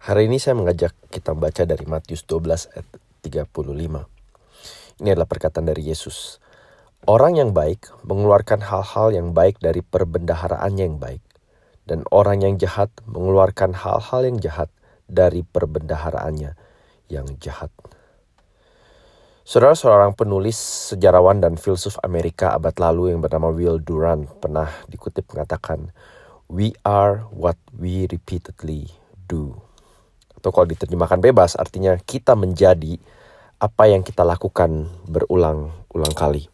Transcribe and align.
Hari 0.00 0.32
ini 0.32 0.40
saya 0.40 0.56
mengajak 0.56 0.96
kita 1.12 1.36
baca 1.36 1.68
dari 1.68 1.84
Matius 1.84 2.24
12 2.24 2.72
ayat 2.72 2.88
35. 3.20 3.52
Ini 4.96 5.08
adalah 5.12 5.28
perkataan 5.28 5.68
dari 5.68 5.92
Yesus. 5.92 6.40
Orang 7.04 7.36
yang 7.36 7.52
baik 7.52 7.92
mengeluarkan 8.08 8.64
hal-hal 8.64 9.12
yang 9.12 9.36
baik 9.36 9.60
dari 9.60 9.84
perbendaharaannya 9.84 10.84
yang 10.88 10.96
baik. 10.96 11.20
Dan 11.84 12.08
orang 12.08 12.40
yang 12.40 12.56
jahat 12.56 12.88
mengeluarkan 13.04 13.76
hal-hal 13.76 14.24
yang 14.24 14.40
jahat 14.40 14.72
dari 15.04 15.44
perbendaharaannya 15.44 16.56
yang 17.12 17.28
jahat. 17.36 17.68
Saudara 19.44 19.76
seorang 19.76 20.16
penulis, 20.16 20.56
sejarawan 20.96 21.44
dan 21.44 21.60
filsuf 21.60 22.00
Amerika 22.00 22.56
abad 22.56 22.72
lalu 22.80 23.12
yang 23.12 23.20
bernama 23.20 23.52
Will 23.52 23.76
Durant 23.76 24.32
pernah 24.40 24.72
dikutip 24.88 25.28
mengatakan, 25.28 25.92
We 26.48 26.72
are 26.88 27.28
what 27.28 27.60
we 27.76 28.08
repeatedly 28.08 28.96
do 29.28 29.69
atau 30.40 30.50
kalau 30.50 30.66
diterjemahkan 30.72 31.20
bebas 31.20 31.60
artinya 31.60 32.00
kita 32.00 32.32
menjadi 32.32 32.96
apa 33.60 33.92
yang 33.92 34.00
kita 34.00 34.24
lakukan 34.24 34.88
berulang-ulang 35.04 36.14
kali. 36.16 36.48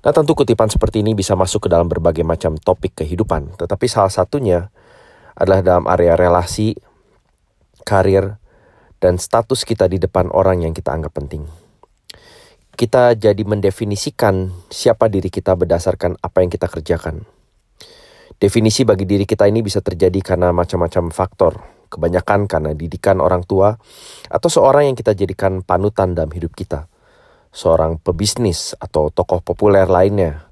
Nah 0.00 0.12
tentu 0.16 0.32
kutipan 0.32 0.72
seperti 0.72 1.04
ini 1.04 1.12
bisa 1.12 1.36
masuk 1.36 1.66
ke 1.66 1.68
dalam 1.68 1.84
berbagai 1.84 2.24
macam 2.24 2.56
topik 2.56 3.04
kehidupan, 3.04 3.60
tetapi 3.60 3.84
salah 3.92 4.08
satunya 4.08 4.72
adalah 5.36 5.60
dalam 5.60 5.84
area 5.84 6.16
relasi, 6.16 6.72
karir, 7.84 8.40
dan 8.98 9.20
status 9.20 9.62
kita 9.68 9.86
di 9.86 10.00
depan 10.00 10.32
orang 10.32 10.64
yang 10.64 10.72
kita 10.72 10.96
anggap 10.96 11.12
penting. 11.14 11.46
Kita 12.78 13.18
jadi 13.18 13.42
mendefinisikan 13.42 14.54
siapa 14.70 15.10
diri 15.10 15.28
kita 15.28 15.58
berdasarkan 15.58 16.14
apa 16.22 16.46
yang 16.46 16.50
kita 16.50 16.70
kerjakan. 16.70 17.26
Definisi 18.38 18.86
bagi 18.86 19.02
diri 19.02 19.26
kita 19.26 19.50
ini 19.50 19.66
bisa 19.66 19.82
terjadi 19.82 20.22
karena 20.22 20.54
macam-macam 20.54 21.10
faktor, 21.10 21.58
kebanyakan 21.90 22.46
karena 22.46 22.70
didikan 22.70 23.18
orang 23.18 23.42
tua, 23.42 23.74
atau 24.30 24.46
seorang 24.46 24.86
yang 24.86 24.96
kita 24.96 25.10
jadikan 25.18 25.66
panutan 25.66 26.14
dalam 26.14 26.30
hidup 26.30 26.54
kita, 26.54 26.86
seorang 27.50 27.98
pebisnis 27.98 28.78
atau 28.78 29.10
tokoh 29.10 29.42
populer 29.42 29.90
lainnya, 29.90 30.46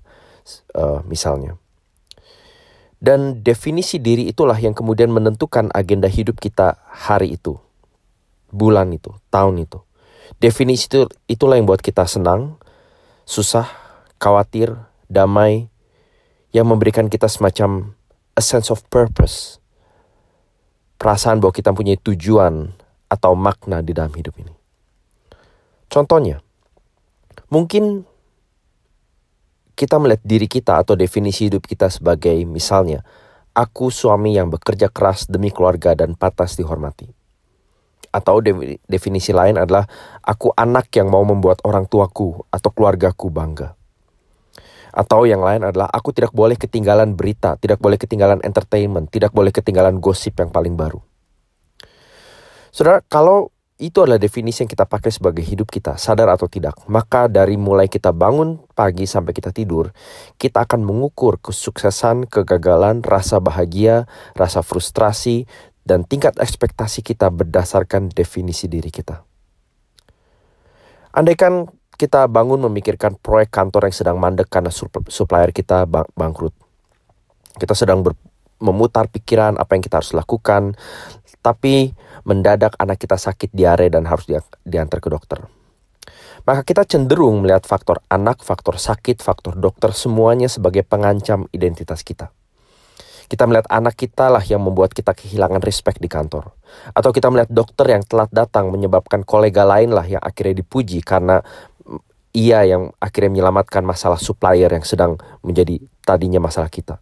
uh, 0.74 1.06
misalnya. 1.06 1.54
Dan 2.98 3.46
definisi 3.46 4.02
diri 4.02 4.26
itulah 4.26 4.58
yang 4.58 4.74
kemudian 4.74 5.14
menentukan 5.14 5.70
agenda 5.70 6.10
hidup 6.10 6.42
kita 6.42 6.82
hari 6.90 7.38
itu, 7.38 7.54
bulan 8.50 8.90
itu, 8.90 9.14
tahun 9.30 9.62
itu. 9.62 9.78
Definisi 10.42 10.90
itu 10.90 11.06
itulah 11.30 11.54
yang 11.54 11.70
buat 11.70 11.78
kita 11.78 12.02
senang, 12.10 12.58
susah, 13.22 13.70
khawatir, 14.18 14.74
damai, 15.06 15.70
yang 16.54 16.66
memberikan 16.68 17.10
kita 17.10 17.26
semacam 17.26 17.94
a 18.36 18.42
sense 18.42 18.68
of 18.68 18.84
purpose 18.92 19.58
perasaan 20.96 21.40
bahwa 21.40 21.52
kita 21.52 21.72
punya 21.72 21.94
tujuan 22.00 22.72
atau 23.06 23.32
makna 23.36 23.84
di 23.84 23.92
dalam 23.92 24.12
hidup 24.12 24.34
ini. 24.40 24.54
Contohnya, 25.86 26.42
mungkin 27.52 28.02
kita 29.76 30.00
melihat 30.00 30.24
diri 30.24 30.48
kita 30.48 30.80
atau 30.80 30.96
definisi 30.96 31.46
hidup 31.52 31.68
kita 31.68 31.92
sebagai 31.92 32.34
misalnya, 32.48 33.04
aku 33.52 33.92
suami 33.92 34.34
yang 34.34 34.50
bekerja 34.50 34.88
keras 34.88 35.28
demi 35.28 35.52
keluarga 35.52 35.92
dan 35.92 36.16
patas 36.16 36.56
dihormati. 36.56 37.12
Atau 38.10 38.40
definisi 38.88 39.36
lain 39.36 39.60
adalah 39.60 39.84
aku 40.24 40.48
anak 40.56 40.88
yang 40.96 41.12
mau 41.12 41.20
membuat 41.20 41.60
orang 41.68 41.84
tuaku 41.84 42.48
atau 42.48 42.70
keluargaku 42.72 43.28
bangga. 43.28 43.75
Atau 44.96 45.28
yang 45.28 45.44
lain 45.44 45.60
adalah 45.60 45.92
aku 45.92 46.16
tidak 46.16 46.32
boleh 46.32 46.56
ketinggalan 46.56 47.12
berita, 47.12 47.60
tidak 47.60 47.76
boleh 47.84 48.00
ketinggalan 48.00 48.40
entertainment, 48.40 49.12
tidak 49.12 49.36
boleh 49.36 49.52
ketinggalan 49.52 50.00
gosip 50.00 50.40
yang 50.40 50.48
paling 50.48 50.72
baru. 50.72 51.04
Saudara, 52.72 53.04
kalau 53.04 53.52
itu 53.76 54.00
adalah 54.00 54.16
definisi 54.16 54.64
yang 54.64 54.72
kita 54.72 54.88
pakai 54.88 55.12
sebagai 55.12 55.44
hidup 55.44 55.68
kita, 55.68 56.00
sadar 56.00 56.32
atau 56.32 56.48
tidak, 56.48 56.80
maka 56.88 57.28
dari 57.28 57.60
mulai 57.60 57.92
kita 57.92 58.08
bangun 58.08 58.56
pagi 58.72 59.04
sampai 59.04 59.36
kita 59.36 59.52
tidur, 59.52 59.92
kita 60.40 60.64
akan 60.64 60.80
mengukur 60.80 61.36
kesuksesan, 61.44 62.24
kegagalan, 62.24 63.04
rasa 63.04 63.36
bahagia, 63.36 64.08
rasa 64.32 64.64
frustrasi, 64.64 65.44
dan 65.84 66.08
tingkat 66.08 66.40
ekspektasi 66.40 67.04
kita 67.04 67.28
berdasarkan 67.28 68.08
definisi 68.08 68.64
diri 68.64 68.88
kita. 68.88 69.20
Andaikan 71.12 71.68
kita 71.96 72.28
bangun 72.28 72.60
memikirkan 72.68 73.16
proyek 73.16 73.50
kantor 73.50 73.88
yang 73.88 73.96
sedang 73.96 74.16
mandek 74.20 74.52
karena 74.52 74.70
supplier 75.08 75.50
kita 75.50 75.88
bangkrut. 75.88 76.52
Kita 77.56 77.72
sedang 77.72 78.04
ber, 78.04 78.12
memutar 78.60 79.08
pikiran 79.08 79.56
apa 79.56 79.76
yang 79.76 79.82
kita 79.82 80.04
harus 80.04 80.12
lakukan, 80.12 80.76
tapi 81.40 81.96
mendadak 82.28 82.76
anak 82.76 83.00
kita 83.00 83.16
sakit 83.16 83.52
diare 83.56 83.88
dan 83.88 84.04
harus 84.04 84.28
diantar 84.64 85.00
ke 85.00 85.08
dokter. 85.08 85.40
Maka 86.46 86.62
kita 86.62 86.86
cenderung 86.86 87.42
melihat 87.42 87.66
faktor 87.66 87.98
anak, 88.06 88.44
faktor 88.46 88.78
sakit, 88.78 89.18
faktor 89.18 89.58
dokter 89.58 89.90
semuanya 89.90 90.46
sebagai 90.46 90.86
pengancam 90.86 91.50
identitas 91.50 92.06
kita. 92.06 92.30
Kita 93.26 93.42
melihat 93.50 93.66
anak 93.66 93.98
kita 93.98 94.30
lah 94.30 94.38
yang 94.46 94.62
membuat 94.62 94.94
kita 94.94 95.10
kehilangan 95.10 95.58
respect 95.58 95.98
di 95.98 96.06
kantor. 96.06 96.54
Atau 96.94 97.10
kita 97.10 97.26
melihat 97.26 97.50
dokter 97.50 97.98
yang 97.98 98.06
telat 98.06 98.30
datang 98.30 98.70
menyebabkan 98.70 99.26
kolega 99.26 99.66
lain 99.66 99.90
lah 99.90 100.06
yang 100.06 100.22
akhirnya 100.22 100.62
dipuji 100.62 101.02
karena 101.02 101.42
ia 102.36 102.68
yang 102.68 102.92
akhirnya 103.00 103.32
menyelamatkan 103.32 103.80
masalah 103.80 104.20
supplier 104.20 104.68
yang 104.68 104.84
sedang 104.84 105.16
menjadi 105.40 105.80
tadinya 106.04 106.36
masalah 106.36 106.68
kita. 106.68 107.00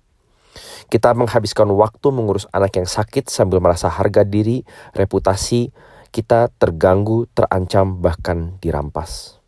Kita 0.87 1.11
menghabiskan 1.19 1.67
waktu 1.75 2.15
mengurus 2.15 2.47
anak 2.55 2.79
yang 2.79 2.87
sakit 2.87 3.27
sambil 3.27 3.59
merasa 3.59 3.91
harga 3.91 4.23
diri, 4.23 4.63
reputasi 4.95 5.75
kita 6.15 6.55
terganggu, 6.55 7.27
terancam, 7.35 7.99
bahkan 7.99 8.63
dirampas. 8.63 9.43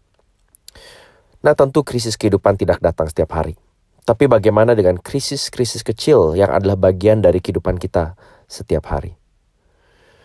Nah 1.47 1.55
tentu 1.55 1.87
krisis 1.87 2.19
kehidupan 2.19 2.59
tidak 2.59 2.83
datang 2.83 3.07
setiap 3.07 3.39
hari. 3.39 3.55
Tapi 4.03 4.27
bagaimana 4.27 4.75
dengan 4.75 4.99
krisis-krisis 4.99 5.87
kecil 5.87 6.35
yang 6.35 6.51
adalah 6.51 6.75
bagian 6.75 7.23
dari 7.23 7.39
kehidupan 7.39 7.79
kita 7.79 8.19
setiap 8.51 8.91
hari? 8.91 9.15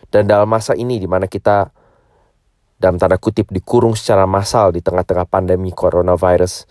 Dan 0.10 0.26
dalam 0.26 0.50
masa 0.50 0.74
ini 0.74 0.98
di 0.98 1.06
mana 1.06 1.30
kita 1.30 1.70
dalam 2.82 2.98
tanda 2.98 3.22
kutip 3.22 3.54
dikurung 3.54 3.94
secara 3.94 4.26
massal 4.26 4.74
di 4.74 4.82
tengah-tengah 4.82 5.30
pandemi 5.30 5.70
coronavirus. 5.70 6.66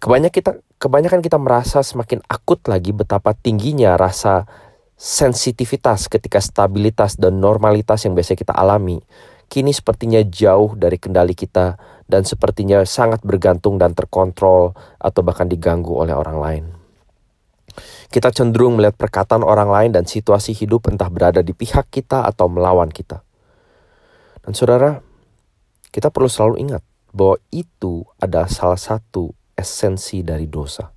Kebanyakan 0.00 0.32
kita 0.32 0.52
kebanyakan 0.80 1.20
kita 1.20 1.36
merasa 1.36 1.84
semakin 1.84 2.24
akut 2.24 2.64
lagi 2.64 2.96
betapa 2.96 3.36
tingginya 3.36 4.00
rasa 4.00 4.48
sensitivitas 4.96 6.08
ketika 6.08 6.40
stabilitas 6.40 7.20
dan 7.20 7.38
normalitas 7.38 8.08
yang 8.08 8.16
biasa 8.16 8.34
kita 8.34 8.56
alami 8.56 8.98
kini 9.48 9.72
sepertinya 9.72 10.20
jauh 10.28 10.76
dari 10.76 11.00
kendali 11.00 11.32
kita 11.32 11.80
dan 12.04 12.22
sepertinya 12.24 12.84
sangat 12.84 13.24
bergantung 13.24 13.80
dan 13.80 13.96
terkontrol 13.96 14.76
atau 15.00 15.20
bahkan 15.24 15.48
diganggu 15.48 15.96
oleh 15.96 16.12
orang 16.12 16.38
lain. 16.38 16.64
Kita 18.08 18.32
cenderung 18.32 18.80
melihat 18.80 18.96
perkataan 18.96 19.44
orang 19.44 19.68
lain 19.68 19.90
dan 19.92 20.04
situasi 20.08 20.56
hidup 20.56 20.88
entah 20.88 21.12
berada 21.12 21.44
di 21.44 21.52
pihak 21.52 21.92
kita 21.92 22.24
atau 22.24 22.48
melawan 22.48 22.88
kita. 22.88 23.20
Dan 24.40 24.56
saudara, 24.56 25.04
kita 25.88 26.12
perlu 26.12 26.28
selalu 26.28 26.60
ingat 26.68 26.82
bahwa 27.12 27.40
itu 27.48 28.04
adalah 28.20 28.48
salah 28.50 28.78
satu 28.78 29.32
esensi 29.56 30.22
dari 30.22 30.46
dosa. 30.46 30.92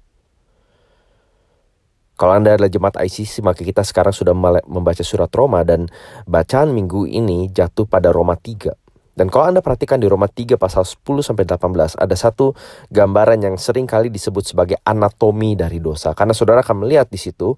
Kalau 2.21 2.37
Anda 2.37 2.53
adalah 2.53 2.69
jemaat 2.69 3.01
ICC, 3.01 3.41
maka 3.41 3.65
kita 3.65 3.81
sekarang 3.81 4.13
sudah 4.13 4.37
membaca 4.69 5.01
surat 5.01 5.33
Roma 5.33 5.65
dan 5.65 5.89
bacaan 6.29 6.69
minggu 6.69 7.09
ini 7.09 7.49
jatuh 7.49 7.89
pada 7.89 8.13
Roma 8.13 8.37
3. 8.37 8.77
Dan 9.11 9.27
kalau 9.27 9.51
Anda 9.51 9.59
perhatikan 9.59 9.99
di 9.99 10.07
Roma 10.07 10.31
3 10.31 10.55
pasal 10.55 10.87
10 10.87 11.03
sampai 11.21 11.43
18 11.43 11.99
ada 11.99 12.15
satu 12.15 12.55
gambaran 12.89 13.43
yang 13.43 13.55
sering 13.59 13.83
kali 13.83 14.07
disebut 14.07 14.55
sebagai 14.55 14.79
anatomi 14.87 15.53
dari 15.59 15.83
dosa. 15.83 16.15
Karena 16.15 16.31
saudara 16.31 16.63
akan 16.63 16.87
melihat 16.87 17.11
di 17.11 17.19
situ 17.19 17.53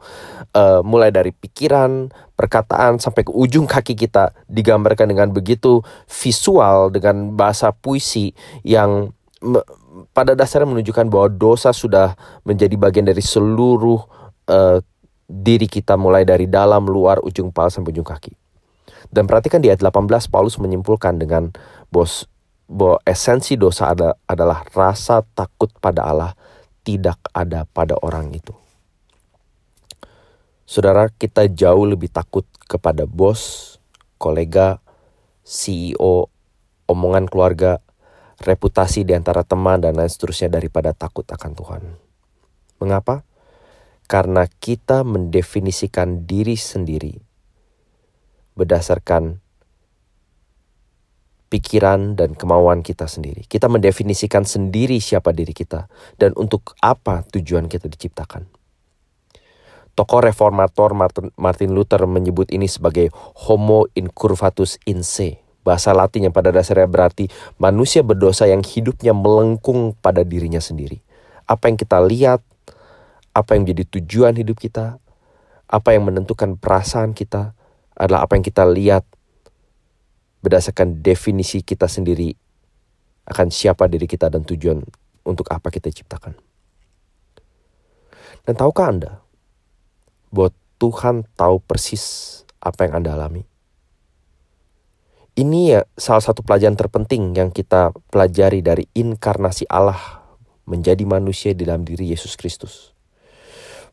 uh, 0.58 0.82
mulai 0.82 1.14
dari 1.14 1.30
pikiran, 1.30 2.10
perkataan 2.34 2.98
sampai 2.98 3.22
ke 3.22 3.32
ujung 3.32 3.70
kaki 3.70 3.94
kita 3.94 4.34
digambarkan 4.50 5.10
dengan 5.14 5.30
begitu 5.30 5.86
visual 6.10 6.90
dengan 6.90 7.38
bahasa 7.38 7.70
puisi 7.70 8.34
yang 8.66 9.14
pada 10.16 10.34
dasarnya 10.34 10.72
menunjukkan 10.72 11.06
bahwa 11.12 11.28
dosa 11.30 11.70
sudah 11.76 12.18
menjadi 12.48 12.74
bagian 12.80 13.06
dari 13.06 13.22
seluruh 13.22 14.02
uh, 14.50 14.80
diri 15.28 15.68
kita 15.70 15.96
mulai 15.96 16.24
dari 16.28 16.50
dalam, 16.50 16.86
luar, 16.88 17.22
ujung 17.24 17.50
kepala 17.54 17.70
sampai 17.70 17.92
ujung 17.94 18.08
kaki. 18.08 18.43
Dan 19.12 19.28
perhatikan 19.28 19.60
di 19.60 19.68
ayat 19.72 19.84
18 19.84 20.32
Paulus 20.32 20.56
menyimpulkan 20.62 21.20
dengan 21.20 21.52
bos 21.90 22.30
bahwa 22.70 23.00
esensi 23.04 23.60
dosa 23.60 23.92
ada, 23.92 24.16
adalah 24.26 24.64
rasa 24.72 25.26
takut 25.36 25.70
pada 25.84 26.08
Allah 26.08 26.32
tidak 26.84 27.20
ada 27.32 27.64
pada 27.68 27.96
orang 28.04 28.32
itu. 28.36 28.52
Saudara, 30.64 31.12
kita 31.12 31.48
jauh 31.52 31.84
lebih 31.84 32.08
takut 32.08 32.48
kepada 32.68 33.04
bos, 33.04 33.76
kolega, 34.16 34.80
CEO, 35.44 36.32
omongan 36.88 37.28
keluarga, 37.28 37.84
reputasi 38.40 39.04
di 39.04 39.16
antara 39.16 39.44
teman 39.44 39.84
dan 39.84 39.96
lain 39.96 40.08
seterusnya 40.08 40.52
daripada 40.52 40.96
takut 40.96 41.28
akan 41.28 41.52
Tuhan. 41.56 41.84
Mengapa? 42.80 43.24
Karena 44.08 44.48
kita 44.48 45.08
mendefinisikan 45.08 46.28
diri 46.28 46.60
sendiri 46.60 47.23
berdasarkan 48.54 49.44
pikiran 51.54 52.18
dan 52.18 52.34
kemauan 52.34 52.82
kita 52.82 53.06
sendiri. 53.06 53.46
Kita 53.46 53.70
mendefinisikan 53.70 54.42
sendiri 54.42 54.98
siapa 54.98 55.30
diri 55.30 55.54
kita 55.54 55.86
dan 56.18 56.34
untuk 56.34 56.74
apa 56.82 57.22
tujuan 57.30 57.70
kita 57.70 57.86
diciptakan. 57.86 58.50
Tokoh 59.94 60.26
reformator 60.26 60.98
Martin 61.38 61.70
Luther 61.78 62.10
menyebut 62.10 62.50
ini 62.50 62.66
sebagai 62.66 63.14
homo 63.46 63.86
incurvatus 63.94 64.82
in 64.90 65.06
se, 65.06 65.38
bahasa 65.62 65.94
latin 65.94 66.26
yang 66.26 66.34
pada 66.34 66.50
dasarnya 66.50 66.90
berarti 66.90 67.30
manusia 67.62 68.02
berdosa 68.02 68.50
yang 68.50 68.66
hidupnya 68.66 69.14
melengkung 69.14 69.94
pada 70.02 70.26
dirinya 70.26 70.58
sendiri. 70.58 71.06
Apa 71.46 71.70
yang 71.70 71.78
kita 71.78 72.02
lihat, 72.02 72.42
apa 73.38 73.54
yang 73.54 73.70
menjadi 73.70 74.02
tujuan 74.02 74.34
hidup 74.34 74.58
kita, 74.58 74.98
apa 75.70 75.90
yang 75.94 76.10
menentukan 76.10 76.58
perasaan 76.58 77.14
kita 77.14 77.54
adalah 77.98 78.26
apa 78.26 78.38
yang 78.38 78.46
kita 78.46 78.66
lihat 78.66 79.06
berdasarkan 80.44 81.00
definisi 81.00 81.64
kita 81.64 81.88
sendiri 81.88 82.36
akan 83.24 83.48
siapa 83.48 83.88
diri 83.88 84.04
kita 84.04 84.28
dan 84.28 84.44
tujuan 84.44 84.84
untuk 85.24 85.48
apa 85.50 85.72
kita 85.72 85.88
ciptakan. 85.88 86.36
Dan 88.44 88.54
tahukah 88.60 88.92
Anda 88.92 89.12
bahwa 90.28 90.52
Tuhan 90.84 91.24
tahu 91.40 91.64
persis 91.64 92.04
apa 92.60 92.84
yang 92.84 93.00
Anda 93.00 93.16
alami? 93.16 93.48
Ini 95.34 95.60
ya 95.66 95.82
salah 95.98 96.22
satu 96.22 96.46
pelajaran 96.46 96.78
terpenting 96.78 97.34
yang 97.34 97.50
kita 97.50 97.90
pelajari 98.14 98.62
dari 98.62 98.86
inkarnasi 98.94 99.66
Allah 99.66 100.22
menjadi 100.70 101.02
manusia 101.10 101.58
di 101.58 101.66
dalam 101.66 101.82
diri 101.82 102.14
Yesus 102.14 102.38
Kristus. 102.38 102.93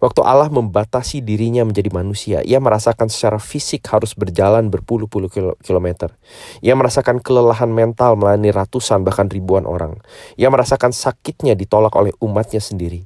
Waktu 0.01 0.25
Allah 0.25 0.49
membatasi 0.49 1.21
dirinya 1.21 1.61
menjadi 1.61 1.93
manusia, 1.93 2.41
ia 2.41 2.57
merasakan 2.57 3.13
secara 3.13 3.37
fisik 3.37 3.85
harus 3.93 4.17
berjalan 4.17 4.73
berpuluh-puluh 4.73 5.29
kilometer. 5.61 6.17
Ia 6.65 6.73
merasakan 6.73 7.21
kelelahan 7.21 7.69
mental 7.69 8.17
melayani 8.17 8.49
ratusan 8.49 9.05
bahkan 9.05 9.29
ribuan 9.29 9.69
orang. 9.69 10.01
Ia 10.41 10.49
merasakan 10.49 10.97
sakitnya 10.97 11.53
ditolak 11.53 11.93
oleh 11.93 12.17
umatnya 12.17 12.65
sendiri. 12.65 13.05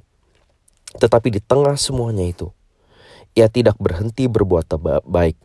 Tetapi 0.95 1.35
di 1.35 1.43
tengah 1.43 1.75
semuanya 1.75 2.23
itu, 2.23 2.55
ia 3.35 3.51
tidak 3.51 3.75
berhenti 3.75 4.31
berbuat 4.31 4.71
baik. 5.03 5.35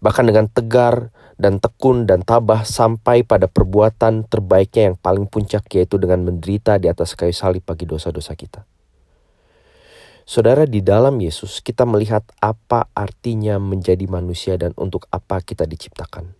Bahkan 0.00 0.24
dengan 0.24 0.48
tegar 0.48 1.12
dan 1.36 1.60
tekun 1.60 2.08
dan 2.08 2.24
tabah 2.24 2.64
sampai 2.64 3.28
pada 3.28 3.44
perbuatan 3.44 4.24
terbaiknya 4.24 4.92
yang 4.92 4.96
paling 4.96 5.28
puncak 5.28 5.68
yaitu 5.76 6.00
dengan 6.00 6.24
menderita 6.24 6.80
di 6.80 6.88
atas 6.88 7.12
kayu 7.12 7.36
salib 7.36 7.60
bagi 7.60 7.84
dosa-dosa 7.84 8.32
kita. 8.32 8.64
Saudara, 10.24 10.64
di 10.64 10.80
dalam 10.80 11.20
Yesus 11.20 11.60
kita 11.60 11.84
melihat 11.84 12.24
apa 12.40 12.88
artinya 12.96 13.60
menjadi 13.60 14.08
manusia 14.08 14.56
dan 14.56 14.72
untuk 14.80 15.04
apa 15.12 15.44
kita 15.44 15.68
diciptakan. 15.68 16.32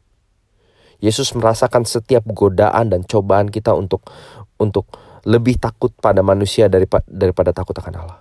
Yesus 1.04 1.36
merasakan 1.36 1.84
setiap 1.84 2.24
godaan 2.32 2.88
dan 2.88 3.04
cobaan 3.04 3.52
kita 3.52 3.76
untuk 3.76 4.08
untuk 4.56 4.88
lebih 5.28 5.60
takut 5.60 5.92
pada 6.00 6.24
manusia 6.24 6.72
daripada, 6.72 7.04
daripada 7.04 7.52
takut 7.52 7.76
akan 7.76 7.94
Allah. 8.00 8.18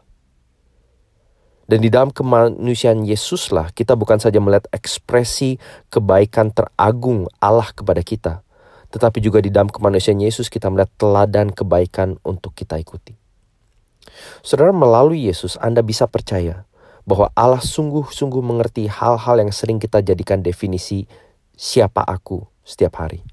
Dan 1.63 1.79
di 1.79 1.87
dalam 1.87 2.11
kemanusiaan 2.11 3.07
Yesuslah 3.07 3.71
kita 3.71 3.95
bukan 3.95 4.19
saja 4.19 4.43
melihat 4.43 4.67
ekspresi 4.75 5.55
kebaikan 5.87 6.51
teragung 6.51 7.31
Allah 7.39 7.71
kepada 7.71 8.03
kita, 8.03 8.43
tetapi 8.91 9.23
juga 9.23 9.39
di 9.39 9.47
dalam 9.47 9.71
kemanusiaan 9.71 10.19
Yesus 10.19 10.51
kita 10.51 10.67
melihat 10.67 10.91
teladan 10.99 11.55
kebaikan 11.55 12.19
untuk 12.27 12.51
kita 12.51 12.75
ikuti. 12.75 13.22
Saudara, 14.43 14.75
melalui 14.75 15.27
Yesus 15.27 15.55
Anda 15.59 15.79
bisa 15.79 16.07
percaya 16.07 16.67
bahwa 17.03 17.31
Allah 17.35 17.59
sungguh-sungguh 17.59 18.43
mengerti 18.43 18.87
hal-hal 18.87 19.39
yang 19.39 19.51
sering 19.51 19.79
kita 19.79 19.99
jadikan 19.99 20.39
definisi 20.39 21.07
siapa 21.55 22.03
aku 22.03 22.47
setiap 22.63 23.03
hari. 23.03 23.23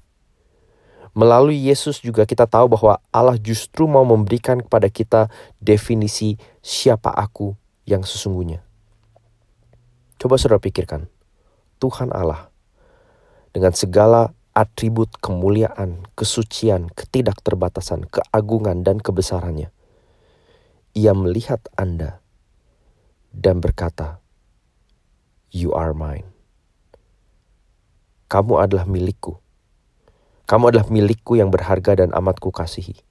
Melalui 1.11 1.59
Yesus 1.59 1.99
juga 1.99 2.23
kita 2.23 2.47
tahu 2.47 2.71
bahwa 2.71 3.03
Allah 3.11 3.35
justru 3.35 3.83
mau 3.83 4.07
memberikan 4.07 4.63
kepada 4.63 4.87
kita 4.87 5.27
definisi 5.59 6.39
siapa 6.63 7.11
aku 7.11 7.51
yang 7.83 8.07
sesungguhnya. 8.07 8.63
Coba 10.15 10.39
saudara 10.39 10.63
pikirkan, 10.63 11.11
Tuhan 11.83 12.15
Allah 12.15 12.47
dengan 13.51 13.75
segala 13.75 14.31
atribut 14.55 15.11
kemuliaan, 15.19 16.07
kesucian, 16.15 16.87
ketidakterbatasan, 16.95 18.07
keagungan, 18.07 18.83
dan 18.83 18.99
kebesarannya 19.03 19.71
ia 20.91 21.15
melihat 21.15 21.63
Anda 21.79 22.19
dan 23.31 23.63
berkata, 23.63 24.19
"You 25.51 25.71
are 25.71 25.95
mine." 25.95 26.27
Kamu 28.31 28.63
adalah 28.63 28.87
milikku. 28.87 29.39
Kamu 30.47 30.71
adalah 30.71 30.87
milikku 30.87 31.35
yang 31.35 31.51
berharga 31.51 31.99
dan 31.99 32.15
amat 32.15 32.39
kukasihi. 32.39 33.03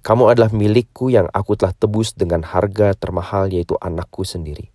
Kamu 0.00 0.32
adalah 0.32 0.52
milikku 0.52 1.12
yang 1.12 1.28
aku 1.32 1.56
telah 1.60 1.74
tebus 1.76 2.16
dengan 2.16 2.44
harga 2.44 2.96
termahal 2.96 3.52
yaitu 3.52 3.76
anakku 3.80 4.24
sendiri. 4.24 4.72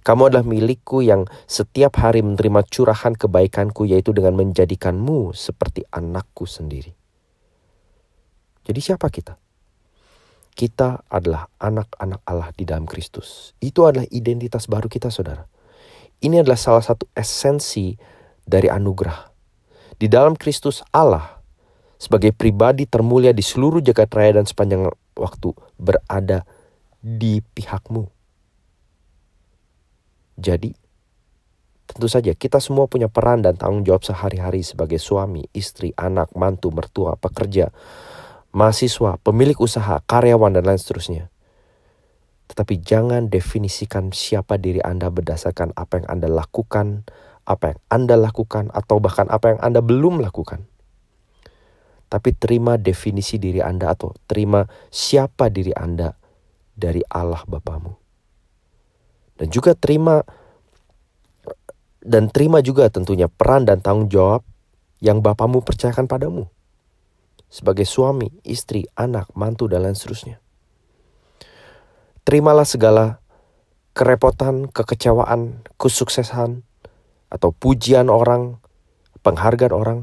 Kamu 0.00 0.32
adalah 0.32 0.46
milikku 0.46 1.04
yang 1.04 1.28
setiap 1.44 2.00
hari 2.00 2.24
menerima 2.24 2.64
curahan 2.70 3.12
kebaikanku 3.12 3.84
yaitu 3.84 4.16
dengan 4.16 4.32
menjadikanmu 4.40 5.36
seperti 5.36 5.84
anakku 5.92 6.48
sendiri. 6.48 6.96
Jadi 8.64 8.80
siapa 8.80 9.12
kita? 9.12 9.36
Kita 10.50 11.06
adalah 11.08 11.48
anak-anak 11.56 12.20
Allah 12.26 12.50
di 12.52 12.68
dalam 12.68 12.84
Kristus. 12.84 13.56
Itu 13.62 13.88
adalah 13.88 14.04
identitas 14.12 14.68
baru 14.68 14.90
kita, 14.90 15.08
saudara. 15.08 15.46
Ini 16.20 16.44
adalah 16.44 16.60
salah 16.60 16.84
satu 16.84 17.08
esensi 17.16 17.96
dari 18.44 18.68
anugerah. 18.68 19.32
Di 19.96 20.08
dalam 20.08 20.36
Kristus 20.36 20.84
Allah, 20.92 21.40
sebagai 22.00 22.32
pribadi 22.32 22.84
termulia 22.84 23.32
di 23.32 23.44
seluruh 23.44 23.80
jagat 23.84 24.08
raya 24.12 24.40
dan 24.40 24.48
sepanjang 24.48 24.88
waktu, 25.16 25.52
berada 25.76 26.44
di 27.00 27.40
pihakmu. 27.40 28.08
Jadi, 30.40 30.72
tentu 31.84 32.08
saja 32.08 32.32
kita 32.32 32.60
semua 32.64 32.88
punya 32.88 33.12
peran 33.12 33.44
dan 33.44 33.60
tanggung 33.60 33.84
jawab 33.84 34.00
sehari-hari 34.00 34.64
sebagai 34.64 34.96
suami, 34.96 35.44
istri, 35.52 35.92
anak, 35.96 36.32
mantu, 36.32 36.72
mertua, 36.72 37.20
pekerja, 37.20 37.68
mahasiswa, 38.50 39.18
pemilik 39.22 39.58
usaha, 39.58 40.02
karyawan, 40.04 40.58
dan 40.58 40.66
lain 40.66 40.80
seterusnya. 40.80 41.30
Tetapi 42.50 42.82
jangan 42.82 43.30
definisikan 43.30 44.10
siapa 44.10 44.58
diri 44.58 44.82
Anda 44.82 45.06
berdasarkan 45.06 45.70
apa 45.78 46.02
yang 46.02 46.06
Anda 46.10 46.28
lakukan, 46.30 47.06
apa 47.46 47.74
yang 47.74 47.78
Anda 47.86 48.14
lakukan, 48.18 48.74
atau 48.74 48.98
bahkan 48.98 49.30
apa 49.30 49.54
yang 49.54 49.60
Anda 49.62 49.80
belum 49.82 50.18
lakukan. 50.18 50.66
Tapi 52.10 52.34
terima 52.34 52.74
definisi 52.74 53.38
diri 53.38 53.62
Anda 53.62 53.94
atau 53.94 54.10
terima 54.26 54.66
siapa 54.90 55.46
diri 55.46 55.70
Anda 55.70 56.10
dari 56.74 57.06
Allah 57.06 57.46
Bapamu. 57.46 57.94
Dan 59.38 59.46
juga 59.54 59.78
terima 59.78 60.18
dan 62.02 62.32
terima 62.34 62.58
juga 62.66 62.90
tentunya 62.90 63.30
peran 63.30 63.62
dan 63.62 63.78
tanggung 63.78 64.10
jawab 64.10 64.42
yang 64.98 65.22
Bapamu 65.22 65.62
percayakan 65.62 66.10
padamu 66.10 66.50
sebagai 67.50 67.84
suami, 67.84 68.30
istri, 68.46 68.86
anak, 68.94 69.34
mantu, 69.34 69.66
dan 69.66 69.82
lain 69.82 69.98
seterusnya. 69.98 70.38
Terimalah 72.22 72.62
segala 72.62 73.18
kerepotan, 73.90 74.70
kekecewaan, 74.70 75.66
kesuksesan, 75.74 76.62
atau 77.26 77.50
pujian 77.50 78.06
orang, 78.06 78.62
penghargaan 79.26 79.74
orang, 79.74 80.00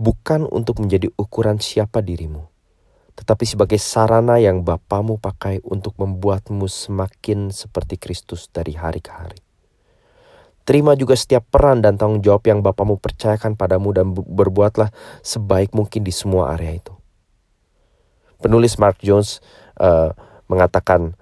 bukan 0.00 0.48
untuk 0.48 0.80
menjadi 0.80 1.12
ukuran 1.20 1.60
siapa 1.60 2.00
dirimu, 2.00 2.48
tetapi 3.20 3.44
sebagai 3.44 3.76
sarana 3.76 4.40
yang 4.40 4.64
Bapamu 4.64 5.20
pakai 5.20 5.60
untuk 5.68 5.96
membuatmu 6.00 6.64
semakin 6.64 7.52
seperti 7.52 8.00
Kristus 8.00 8.48
dari 8.48 8.72
hari 8.72 9.04
ke 9.04 9.12
hari. 9.12 9.40
Terima 10.62 10.94
juga 10.94 11.18
setiap 11.18 11.42
peran 11.50 11.82
dan 11.82 11.98
tanggung 11.98 12.22
jawab 12.22 12.46
yang 12.46 12.62
Bapamu 12.62 12.94
percayakan 13.02 13.58
padamu 13.58 13.90
dan 13.90 14.14
berbuatlah 14.14 14.94
sebaik 15.26 15.74
mungkin 15.74 16.06
di 16.06 16.14
semua 16.14 16.54
area 16.54 16.78
itu. 16.78 16.94
Penulis 18.38 18.78
Mark 18.78 19.02
Jones 19.02 19.42
uh, 19.82 20.14
mengatakan 20.46 21.18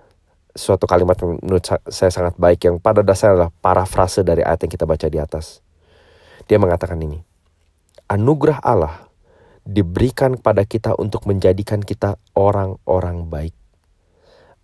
suatu 0.53 0.85
kalimat 0.85 1.17
menurut 1.21 1.65
saya 1.89 2.11
sangat 2.13 2.37
baik 2.37 2.69
yang 2.69 2.77
pada 2.83 3.01
dasarnya 3.01 3.49
adalah 3.49 3.53
parafrase 3.65 4.21
dari 4.21 4.45
ayat 4.45 4.67
yang 4.67 4.73
kita 4.73 4.85
baca 4.85 5.07
di 5.09 5.19
atas. 5.21 5.65
Dia 6.45 6.61
mengatakan 6.61 7.01
ini. 7.01 7.21
Anugerah 8.11 8.59
Allah 8.61 9.07
diberikan 9.63 10.37
kepada 10.37 10.67
kita 10.67 10.99
untuk 10.99 11.25
menjadikan 11.31 11.81
kita 11.81 12.19
orang-orang 12.35 13.31
baik. 13.31 13.55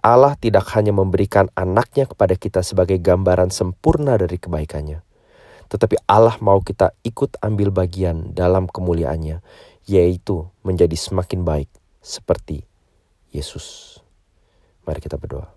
Allah 0.06 0.38
tidak 0.38 0.70
hanya 0.78 0.94
memberikan 0.94 1.50
anaknya 1.58 2.06
kepada 2.06 2.38
kita 2.38 2.62
sebagai 2.62 2.94
gambaran 3.02 3.50
sempurna 3.50 4.14
dari 4.14 4.38
kebaikannya. 4.38 5.02
Tetapi 5.66 6.06
Allah 6.06 6.38
mau 6.38 6.62
kita 6.62 6.94
ikut 7.02 7.42
ambil 7.42 7.75
bagian 7.75 8.30
dalam 8.30 8.70
kemuliaannya, 8.70 9.42
yaitu 9.90 10.46
menjadi 10.62 10.94
semakin 10.94 11.42
baik 11.42 11.66
seperti 11.98 12.62
Yesus. 13.34 13.98
Mari 14.86 15.02
kita 15.02 15.18
berdoa. 15.18 15.50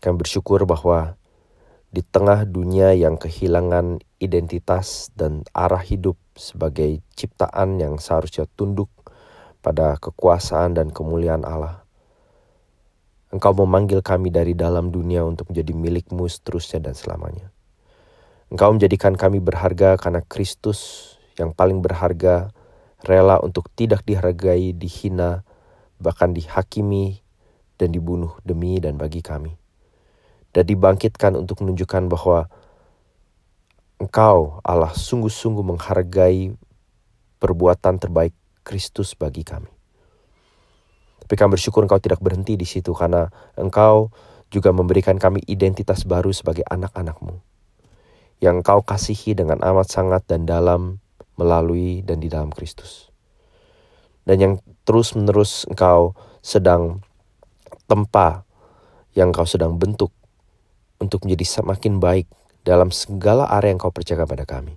Kami 0.00 0.16
bersyukur 0.16 0.64
bahwa 0.64 1.20
di 1.92 2.00
tengah 2.00 2.48
dunia 2.48 2.96
yang 2.96 3.20
kehilangan 3.20 4.00
identitas 4.24 5.12
dan 5.12 5.44
arah 5.52 5.84
hidup 5.84 6.16
sebagai 6.32 7.04
ciptaan 7.12 7.76
yang 7.76 8.00
seharusnya 8.00 8.48
tunduk 8.56 8.88
pada 9.60 10.00
kekuasaan 10.00 10.80
dan 10.80 10.88
kemuliaan 10.88 11.44
Allah. 11.44 11.85
Engkau 13.34 13.50
memanggil 13.58 14.06
kami 14.06 14.30
dari 14.30 14.54
dalam 14.54 14.94
dunia 14.94 15.26
untuk 15.26 15.50
menjadi 15.50 15.74
milikmu 15.74 16.30
seterusnya 16.30 16.78
dan 16.78 16.94
selamanya. 16.94 17.50
Engkau 18.54 18.70
menjadikan 18.70 19.18
kami 19.18 19.42
berharga 19.42 19.98
karena 19.98 20.22
Kristus 20.22 21.12
yang 21.34 21.50
paling 21.50 21.82
berharga 21.82 22.54
rela 23.02 23.42
untuk 23.42 23.66
tidak 23.74 24.06
dihargai, 24.06 24.70
dihina, 24.70 25.42
bahkan 25.98 26.30
dihakimi 26.30 27.20
dan 27.76 27.92
dibunuh 27.92 28.38
demi 28.46 28.78
dan 28.78 28.94
bagi 28.94 29.20
kami. 29.20 29.58
Dan 30.54 30.64
dibangkitkan 30.64 31.34
untuk 31.34 31.66
menunjukkan 31.66 32.06
bahwa 32.06 32.48
Engkau 33.98 34.62
Allah 34.62 34.94
sungguh-sungguh 34.94 35.66
menghargai 35.66 36.54
perbuatan 37.42 38.00
terbaik 38.00 38.32
Kristus 38.62 39.12
bagi 39.12 39.44
kami. 39.44 39.75
Tapi 41.26 41.34
kami 41.34 41.58
bersyukur 41.58 41.82
Engkau 41.82 41.98
tidak 41.98 42.22
berhenti 42.22 42.54
di 42.54 42.62
situ 42.62 42.94
karena 42.94 43.26
Engkau 43.58 44.14
juga 44.46 44.70
memberikan 44.70 45.18
kami 45.18 45.42
identitas 45.50 46.06
baru 46.06 46.30
sebagai 46.30 46.62
anak-anakmu 46.70 47.42
yang 48.40 48.60
engkau 48.60 48.84
kasihi 48.84 49.32
dengan 49.32 49.64
amat 49.64 49.88
sangat 49.88 50.22
dan 50.28 50.44
dalam 50.44 51.00
melalui 51.40 52.04
dan 52.04 52.20
di 52.20 52.28
dalam 52.28 52.52
Kristus. 52.52 53.08
Dan 54.26 54.36
yang 54.42 54.54
terus-menerus 54.84 55.64
engkau 55.70 56.12
sedang 56.44 57.00
tempa, 57.86 58.44
yang 59.14 59.30
engkau 59.32 59.46
sedang 59.48 59.78
bentuk 59.78 60.12
untuk 61.00 61.24
menjadi 61.24 61.60
semakin 61.60 62.02
baik 62.02 62.26
dalam 62.66 62.90
segala 62.90 63.46
area 63.48 63.72
yang 63.72 63.80
kau 63.80 63.94
percayakan 63.94 64.26
pada 64.26 64.44
kami. 64.44 64.74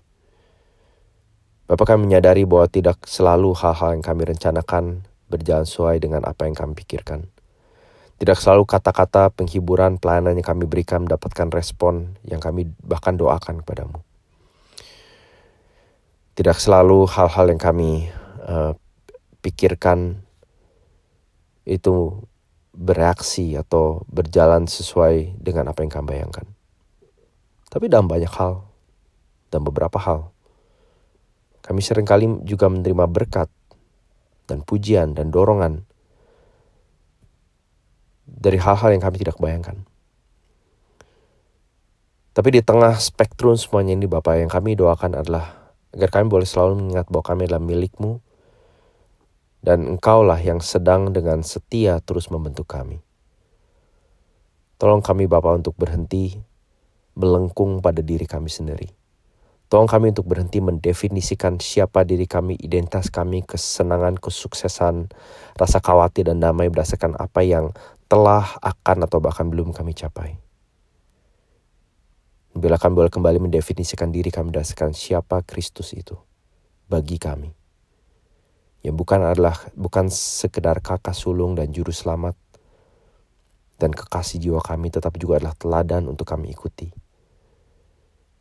Bapak 1.65 1.93
kami 1.93 2.09
menyadari 2.09 2.45
bahwa 2.45 2.65
tidak 2.69 3.05
selalu 3.05 3.53
hal-hal 3.57 3.97
yang 3.97 4.05
kami 4.05 4.25
rencanakan 4.25 5.05
berjalan 5.29 5.63
sesuai 5.63 6.01
dengan 6.01 6.25
apa 6.25 6.49
yang 6.49 6.57
kami 6.57 6.73
pikirkan. 6.75 7.29
Tidak 8.19 8.35
selalu 8.35 8.67
kata-kata 8.67 9.31
penghiburan 9.31 9.95
pelayanan 9.95 10.35
yang 10.35 10.43
kami 10.43 10.67
berikan 10.67 11.07
mendapatkan 11.07 11.47
respon 11.55 12.19
yang 12.27 12.43
kami 12.43 12.67
bahkan 12.83 13.15
doakan 13.15 13.63
kepadamu. 13.63 14.03
Tidak 16.35 16.57
selalu 16.59 17.07
hal-hal 17.07 17.45
yang 17.47 17.61
kami 17.61 18.11
uh, 18.43 18.75
pikirkan 19.39 20.19
itu 21.63 22.27
bereaksi 22.75 23.55
atau 23.55 24.03
berjalan 24.11 24.67
sesuai 24.67 25.39
dengan 25.39 25.71
apa 25.71 25.79
yang 25.83 25.91
kami 25.91 26.07
bayangkan. 26.11 26.47
Tapi 27.69 27.85
dalam 27.87 28.09
banyak 28.09 28.31
hal, 28.33 28.65
dan 29.53 29.61
beberapa 29.65 29.95
hal, 30.01 30.33
kami 31.61 31.81
sering 31.85 32.07
kali 32.07 32.25
juga 32.45 32.65
menerima 32.71 33.05
berkat 33.05 33.49
dan 34.49 34.65
pujian 34.65 35.13
dan 35.13 35.29
dorongan 35.29 35.85
dari 38.25 38.57
hal-hal 38.57 38.89
yang 38.89 39.03
kami 39.05 39.21
tidak 39.21 39.37
bayangkan. 39.37 39.85
Tapi 42.33 42.49
di 42.55 42.61
tengah 42.65 42.97
spektrum 42.97 43.57
semuanya 43.57 43.97
ini 43.97 44.07
Bapak 44.09 44.39
yang 44.39 44.49
kami 44.49 44.73
doakan 44.77 45.17
adalah 45.17 45.73
agar 45.93 46.09
kami 46.09 46.29
boleh 46.29 46.47
selalu 46.47 46.81
mengingat 46.81 47.09
bahwa 47.09 47.25
kami 47.25 47.41
adalah 47.49 47.61
milikmu 47.61 48.21
dan 49.59 49.97
engkaulah 49.97 50.39
yang 50.39 50.63
sedang 50.63 51.11
dengan 51.11 51.43
setia 51.43 51.99
terus 51.99 52.31
membentuk 52.31 52.69
kami. 52.69 53.01
Tolong 54.79 55.03
kami 55.03 55.27
Bapak 55.27 55.59
untuk 55.59 55.75
berhenti 55.75 56.39
melengkung 57.19 57.83
pada 57.83 57.99
diri 57.99 58.23
kami 58.23 58.47
sendiri. 58.47 58.98
Tolong 59.69 59.85
kami 59.85 60.09
untuk 60.09 60.25
berhenti 60.25 60.57
mendefinisikan 60.65 61.61
siapa 61.61 62.01
diri 62.01 62.25
kami, 62.25 62.57
identitas 62.57 63.13
kami, 63.13 63.45
kesenangan, 63.45 64.17
kesuksesan, 64.17 65.13
rasa 65.53 65.77
khawatir 65.77 66.25
dan 66.25 66.41
damai 66.41 66.73
berdasarkan 66.73 67.13
apa 67.21 67.45
yang 67.45 67.69
telah, 68.09 68.57
akan, 68.65 69.05
atau 69.05 69.21
bahkan 69.21 69.45
belum 69.45 69.69
kami 69.69 69.93
capai. 69.93 70.41
Bila 72.57 72.81
kami 72.81 72.97
boleh 72.97 73.13
kembali 73.13 73.45
mendefinisikan 73.45 74.09
diri 74.09 74.33
kami 74.33 74.49
berdasarkan 74.49 74.97
siapa 74.97 75.45
Kristus 75.45 75.93
itu 75.93 76.17
bagi 76.89 77.21
kami. 77.21 77.53
Yang 78.81 78.95
bukan 79.05 79.21
adalah 79.21 79.53
bukan 79.77 80.09
sekedar 80.09 80.81
kakak 80.81 81.13
sulung 81.13 81.53
dan 81.53 81.69
juru 81.69 81.93
selamat 81.93 82.33
dan 83.77 83.93
kekasih 83.93 84.41
jiwa 84.41 84.65
kami 84.65 84.89
tetapi 84.89 85.21
juga 85.21 85.37
adalah 85.37 85.53
teladan 85.53 86.09
untuk 86.09 86.25
kami 86.25 86.49
ikuti. 86.49 86.89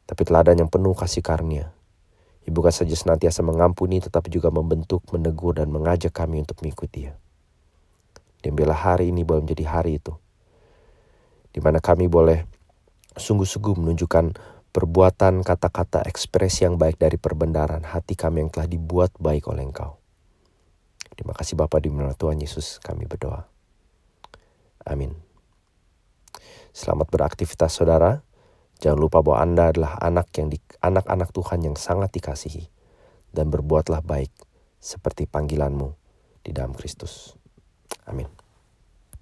Tapi 0.08 0.24
teladan 0.24 0.56
yang 0.56 0.72
penuh 0.72 0.96
kasih 0.96 1.20
karunia. 1.20 1.68
Yang 2.48 2.54
bukan 2.56 2.72
saja 2.72 2.94
senantiasa 2.96 3.44
mengampuni 3.44 4.00
tetapi 4.00 4.32
juga 4.32 4.48
membentuk, 4.48 5.04
menegur 5.12 5.60
dan 5.60 5.68
mengajak 5.68 6.16
kami 6.16 6.40
untuk 6.40 6.64
mengikuti 6.64 7.12
dan 8.42 8.54
bila 8.54 8.74
hari 8.74 9.10
ini 9.10 9.26
boleh 9.26 9.42
menjadi 9.42 9.64
hari 9.66 9.98
itu. 9.98 10.14
Di 11.50 11.58
mana 11.58 11.82
kami 11.82 12.06
boleh 12.06 12.46
sungguh-sungguh 13.18 13.74
menunjukkan 13.82 14.38
perbuatan 14.70 15.42
kata-kata 15.42 16.06
ekspresi 16.06 16.68
yang 16.68 16.78
baik 16.78 17.02
dari 17.02 17.18
perbendaran 17.18 17.82
hati 17.82 18.14
kami 18.14 18.46
yang 18.46 18.50
telah 18.52 18.68
dibuat 18.70 19.10
baik 19.18 19.50
oleh 19.50 19.66
Engkau. 19.66 19.98
Terima 21.18 21.34
kasih 21.34 21.58
Bapak 21.58 21.82
di 21.82 21.90
mana 21.90 22.14
Tuhan 22.14 22.38
Yesus 22.38 22.78
kami 22.78 23.10
berdoa. 23.10 23.42
Amin. 24.86 25.18
Selamat 26.70 27.10
beraktivitas 27.10 27.74
saudara. 27.74 28.22
Jangan 28.78 28.98
lupa 28.98 29.18
bahwa 29.26 29.38
Anda 29.42 29.64
adalah 29.74 29.98
anak 29.98 30.30
yang 30.38 30.54
di, 30.54 30.58
anak-anak 30.78 31.34
Tuhan 31.34 31.66
yang 31.66 31.74
sangat 31.74 32.14
dikasihi 32.14 32.70
dan 33.34 33.50
berbuatlah 33.50 34.06
baik 34.06 34.30
seperti 34.78 35.26
panggilanmu 35.26 35.98
di 36.46 36.54
dalam 36.54 36.72
Kristus. 36.78 37.34
Amén. 38.06 38.37